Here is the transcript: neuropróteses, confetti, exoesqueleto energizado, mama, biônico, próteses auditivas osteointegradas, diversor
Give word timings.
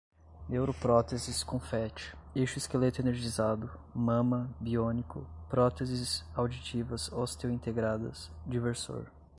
neuropróteses, 0.49 1.43
confetti, 1.45 2.11
exoesqueleto 2.35 3.01
energizado, 3.01 3.69
mama, 3.93 4.49
biônico, 4.59 5.27
próteses 5.47 6.25
auditivas 6.35 7.11
osteointegradas, 7.13 8.31
diversor 8.43 9.11